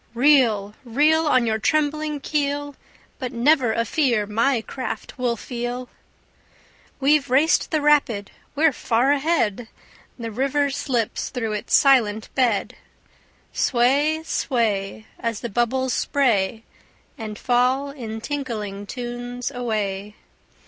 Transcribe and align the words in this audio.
Reel, 0.15 0.73
reel. 0.83 1.27
On 1.27 1.45
your 1.45 1.59
trembling 1.59 2.21
keel, 2.21 2.75
But 3.19 3.31
never 3.31 3.71
a 3.71 3.85
fear 3.85 4.25
my 4.25 4.61
craft 4.63 5.19
will 5.19 5.37
feel. 5.37 5.89
We've 6.99 7.29
raced 7.29 7.69
the 7.69 7.81
rapid, 7.81 8.31
we're 8.55 8.73
far 8.73 9.11
ahead! 9.11 9.67
The 10.17 10.31
river 10.31 10.71
slips 10.71 11.29
through 11.29 11.51
its 11.53 11.75
silent 11.75 12.33
bed. 12.33 12.75
Sway, 13.53 14.23
sway, 14.23 15.05
As 15.19 15.41
the 15.41 15.49
bubbles 15.49 15.93
spray 15.93 16.63
And 17.15 17.37
fall 17.37 17.91
in 17.91 18.21
tinkling 18.21 18.87
tunes 18.87 19.51
away. 19.51 20.15